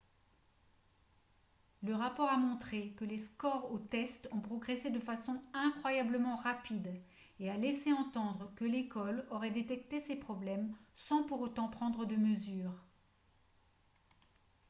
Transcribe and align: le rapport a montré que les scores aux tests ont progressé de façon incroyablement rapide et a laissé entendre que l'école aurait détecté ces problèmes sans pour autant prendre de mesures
le 1.83 1.93
rapport 1.93 2.27
a 2.27 2.35
montré 2.37 2.89
que 2.97 3.05
les 3.05 3.19
scores 3.19 3.71
aux 3.71 3.77
tests 3.77 4.27
ont 4.31 4.39
progressé 4.41 4.89
de 4.89 4.97
façon 4.99 5.39
incroyablement 5.53 6.37
rapide 6.37 6.91
et 7.39 7.51
a 7.51 7.55
laissé 7.57 7.93
entendre 7.93 8.51
que 8.55 8.65
l'école 8.65 9.27
aurait 9.29 9.51
détecté 9.51 9.99
ces 9.99 10.15
problèmes 10.15 10.75
sans 10.95 11.21
pour 11.21 11.39
autant 11.41 11.67
prendre 11.67 12.05
de 12.05 12.15
mesures 12.15 12.73